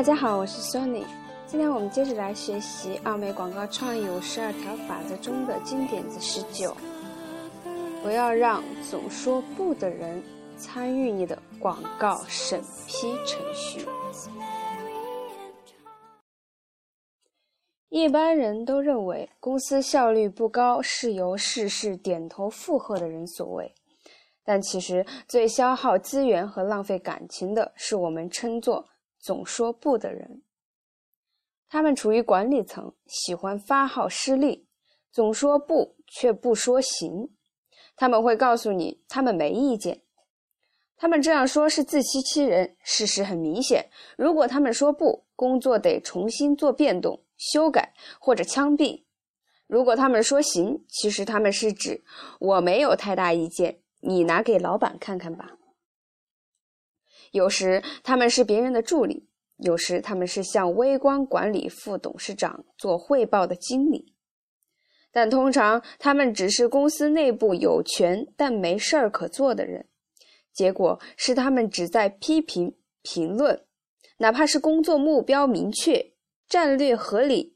[0.00, 1.04] 大家好，我是 Sony。
[1.46, 6.74] 今天我们接着来学习奥美广告创意五十二条法则中的经典子十九：
[8.02, 10.22] 不要让总说不的人
[10.56, 13.86] 参与你的广告审批程序。
[17.90, 23.70] 一般人都认为公司效率不高是由事事点头附和的人所为，
[24.46, 28.86] 但其实最消耗资源和浪费感情的是我们称作
[29.20, 30.42] 总说不的人。
[31.68, 34.66] 他们处于管理层，喜欢发号施令，
[35.12, 37.28] 总说不却不说行。
[37.94, 40.02] 他们会告诉你他们没意见，
[40.96, 42.76] 他们这样说是自欺欺人。
[42.82, 47.22] 事实很明显，如果他们说不，工作得重新做变动。
[47.40, 49.04] 修改或者枪毙。
[49.66, 52.04] 如果他们说行，其实他们是指
[52.38, 55.56] 我没有太大意见，你拿给老板看看吧。
[57.32, 59.26] 有时他们是别人的助理，
[59.58, 64.14] 有时他们是向微观管理副董事长做汇报的经理，
[65.12, 69.86] 但通常他们只是公司内部有权但没事儿可做的人。
[70.52, 73.64] 结果是他们只在批评评论，
[74.18, 76.12] 哪怕是工作目标明确。
[76.48, 77.54] 战略合理，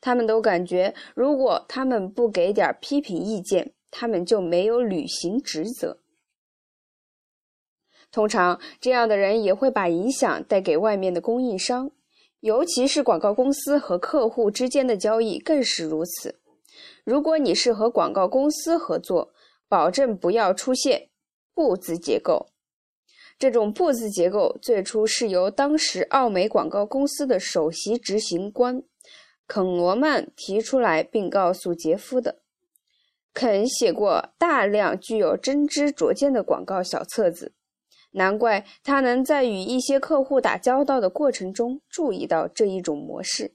[0.00, 6.00] 他们都感觉，如果他们不给点批评意见，他们就没有履行职责。
[8.14, 11.90] 通常，这样的人也会把影响带给外面的供应商，
[12.38, 16.38] 尤其是广告公司和客户之间的交易更是如此。
[17.02, 19.32] 如果你是和广告公司合作，
[19.68, 21.08] 保证不要出现
[21.52, 22.46] “不”字结构。
[23.36, 28.80] 这种“不”字结构最初是由当时奥美广告公司的首席执行官
[29.48, 32.38] 肯·罗曼提出来，并告诉杰夫的。
[33.32, 37.52] 肯写过大量具有真知灼见的广告小册子，
[38.14, 43.54] 难怪他能在与一些客户打交道的过程中注意到这一种模式。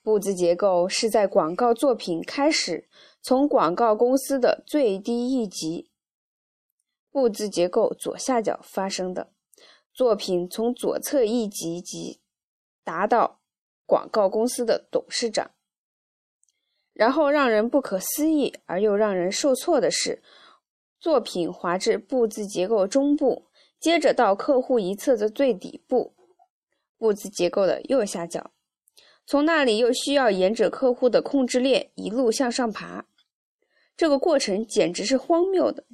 [0.00, 2.88] 不字结构是在广告作品开始
[3.20, 5.90] 从广告公司的最低一级。
[7.10, 9.32] 布字结构左下角发生的
[9.92, 12.20] 作品，从左侧一级级
[12.84, 13.40] 达到
[13.84, 15.50] 广告公司的董事长。
[16.92, 20.22] 然后让人不可思议而又让人受挫的是，
[21.06, 23.46] 作品滑至布字结构中部，
[23.78, 26.12] 接着到客户一侧的最底部，
[26.98, 28.50] 布字结构的右下角，
[29.24, 33.06] 从那里又需要沿着客户的控制链一路向上爬。
[33.96, 35.84] 这个过程简直是荒谬的。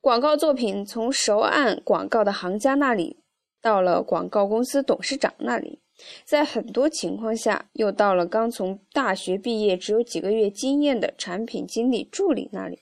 [0.00, 3.22] 广告作品从熟按广告的行家那里，
[3.60, 5.82] 到了广告公司董事长那里，
[6.24, 12.80] 在很多情况下又到了刚从大学毕业、只有几个月经验的产品经理助理那里，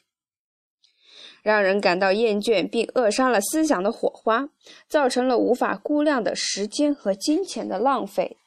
[1.44, 4.48] 让人感到厌倦，并扼杀了思想的火花，
[4.88, 8.38] 造成了无法估量的时间和金钱的浪费。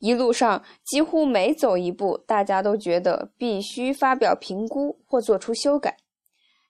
[0.00, 5.98] 一路上几乎每走一步，大家都觉得必须发表评估或做出修改。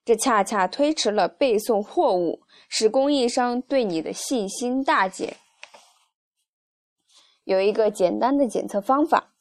[0.05, 5.39] 这恰恰推迟了背送货物，使供应商对你的信心大减。
[7.45, 9.33] 有一个简单的检测方法，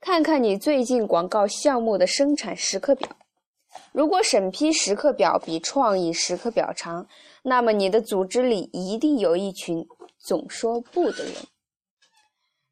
[0.00, 3.08] 看看你最近广告项目的生产时刻表。
[3.92, 7.06] 如果审批时刻表比创意时刻表长，
[7.42, 9.86] 那么你的组织里一定有一群
[10.18, 11.34] 总说不的人。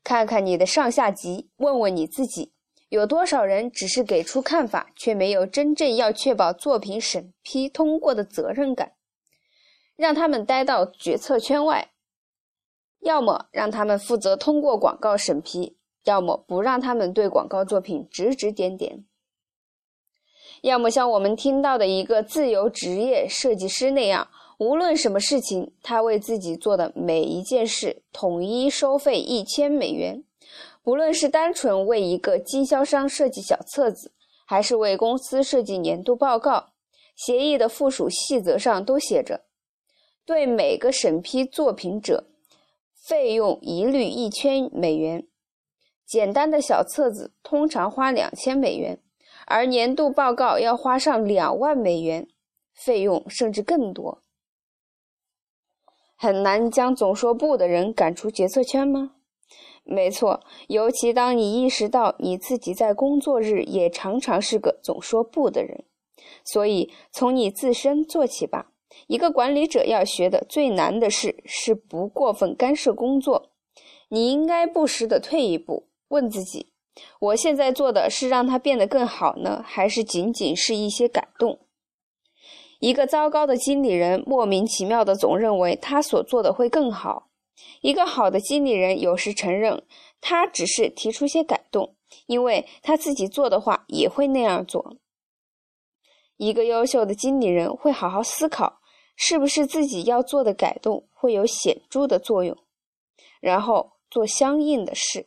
[0.05, 2.53] 看看你的上下级，问问你自己。
[2.89, 8.93] 有多少人只是给出看法，却没有真正要确保作品审批通过的责任感？
[9.95, 11.91] 让他们待到决策圈外，
[13.01, 19.05] 要么让他们负责通过广告审批，要么不让他们对广告作品指指点点。
[20.63, 30.25] 要么像我们听到的一个自由职业设计师那样，无论什么事情，他为自己做的每一件事统一收费一千美元。
[30.85, 34.13] 无论是单纯为一个经销商设计小册子，
[34.47, 36.71] 还是为公司设计年度报告，
[37.15, 39.43] 协议的附属细则上都写着：
[40.25, 42.25] 对每个审批作品者，
[43.07, 45.27] 费用一律一千美元。
[46.07, 48.99] 简单的小册子通常花两千美元，
[49.51, 52.29] 而年度报告要花上两万美元，
[52.75, 54.23] 费用甚至更多。
[56.17, 59.13] 很难将总说不的人赶出决策圈吗？
[59.85, 65.85] 没错，尤其当你意识到你自己在工作日也常常是个总说不的人，
[66.45, 68.73] 所以从你自身做起吧。
[69.07, 73.53] 一个管理者要学的最难的事是不过分干涉工作。
[74.11, 76.73] 你应该不时的退一步，问自己：
[77.21, 81.61] 我现在做的是让它变得更好呢，还是仅仅是一些感动？
[82.81, 87.29] 一个糟糕的经理人莫名其妙的总认为他所做的会更好。
[87.81, 89.83] 一个好的经理人有时承认，
[90.21, 91.97] 他只是提出些改动，
[92.27, 94.97] 因为他自己做的话也会那样做。
[96.37, 98.79] 一个优秀的经理人会好好思考，
[99.17, 102.57] 是不是自己要做的改动会有显著的作用，
[103.41, 105.27] 然后做相应的事。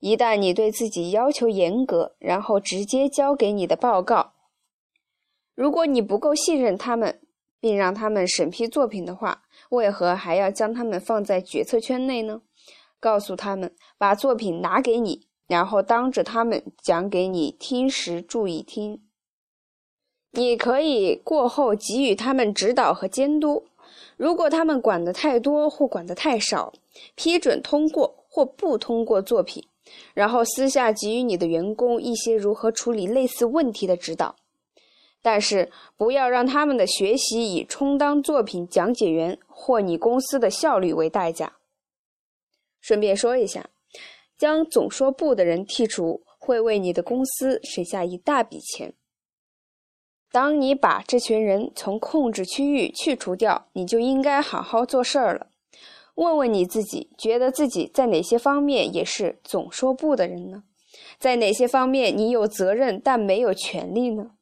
[0.00, 4.32] 一旦你对自己要求严格，然后直接交给你的报告，
[5.54, 7.20] 如果你不够信任他们，
[7.60, 12.40] 并让他们审批作品的话，为何还要将他们放在决策圈内呢？
[12.98, 19.02] 告诉他们把作品拿给你，然后当着他们讲给你听时注意听。
[20.32, 23.66] 你可以过后给予他们指导和监督。
[24.16, 26.72] 如果他们管得太多或管得太少，
[27.14, 29.66] 批准通过或不通过作品。
[30.14, 34.36] 然后私下给予你的员工一些如何处理类似问题的指导，
[35.22, 41.54] 但是不要让他们的学习以充当作品讲解员或你公司的效率为代价。
[42.80, 43.68] 顺便说一下，
[44.38, 48.94] 将总说不的人剔除，会为你的公司省下一大笔钱。
[50.32, 55.48] 当你把这群人从控制区域去除掉，你就应该好好做事儿了。
[56.20, 60.64] 问问你自己，觉得自己在哪些方面也是总说不的人呢？
[61.18, 64.32] 在哪些方面你有责任但没有权利呢？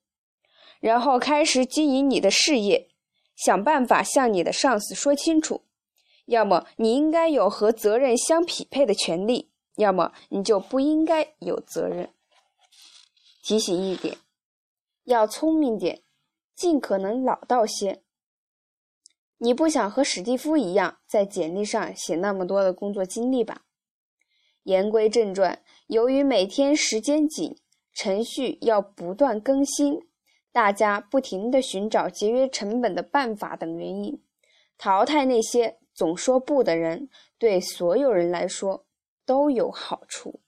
[0.81, 2.89] 然后开始经营你的事业，
[3.37, 5.63] 想办法向你的上司说清楚：
[6.27, 12.11] 要么你应该有和责任相匹配的权利，要么你就不应该有责任。
[13.45, 14.17] 提醒一点，
[15.05, 16.03] 要聪明点，
[16.57, 18.03] 尽可能老道些。
[19.39, 23.63] 你不想和史蒂夫一样在简历上写那么多的工作经历吧？
[24.65, 27.57] 言归正传，由于每天时间紧，
[27.95, 29.99] 程序要不断更新，
[30.53, 34.23] 大家不停地寻找节约成本的办法等原因，
[34.77, 37.09] 淘汰那些总说不的人，
[37.39, 38.85] 对所有人来说
[39.25, 40.41] 都有好处。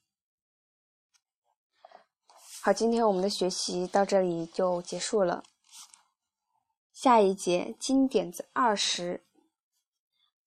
[2.63, 5.45] 好，今天我们的学习到这里就结束了。
[7.03, 9.25] 下一节金点子二十，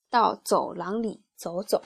[0.07, 1.81] 到走廊里走走。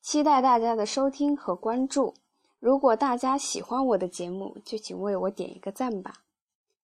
[0.00, 2.14] 期待大家的收听和关注。
[2.58, 6.24] 如果大家喜欢我的节目，就请为我点一个赞吧。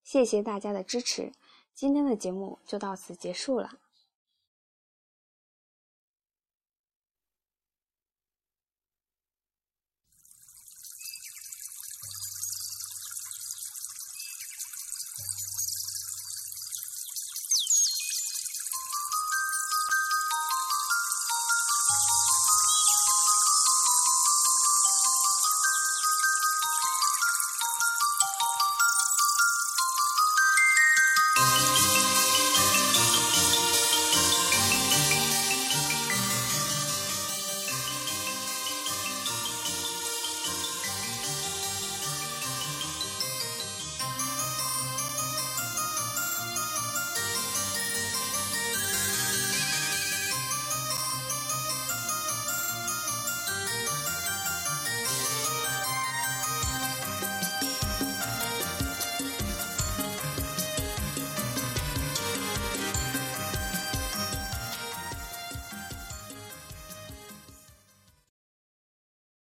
[0.03, 1.33] 谢谢大家的支持。
[1.73, 3.79] 今天的节目就到此结束了。